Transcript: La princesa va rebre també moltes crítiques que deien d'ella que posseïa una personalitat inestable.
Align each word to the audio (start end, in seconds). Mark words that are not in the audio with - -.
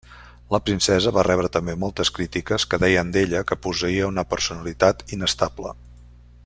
La 0.53 0.59
princesa 0.69 1.11
va 1.17 1.25
rebre 1.27 1.51
també 1.57 1.75
moltes 1.83 2.11
crítiques 2.15 2.65
que 2.71 2.81
deien 2.87 3.13
d'ella 3.17 3.45
que 3.51 3.61
posseïa 3.67 4.09
una 4.15 4.27
personalitat 4.35 5.07
inestable. 5.19 5.79